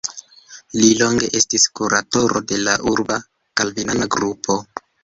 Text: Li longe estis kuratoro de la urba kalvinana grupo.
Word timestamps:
Li 0.79 0.89
longe 1.01 1.29
estis 1.41 1.67
kuratoro 1.81 2.43
de 2.53 2.61
la 2.65 2.77
urba 2.95 3.21
kalvinana 3.63 4.15
grupo. 4.19 4.63